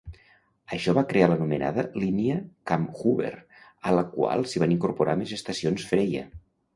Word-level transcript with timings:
Això 0.75 0.93
va 0.97 1.01
crear 1.09 1.25
l'anomenada 1.31 1.83
Línia 2.03 2.37
Kammhuber 2.71 3.29
a 3.91 3.93
la 3.97 4.05
qual 4.15 4.47
s'hi 4.53 4.63
van 4.65 4.73
incorporar 4.77 5.15
més 5.21 5.35
estacions 5.39 5.87
"Freya". 5.93 6.25